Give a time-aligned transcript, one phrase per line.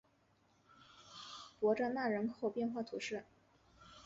[1.59, 3.23] 伯扎讷人口变化图示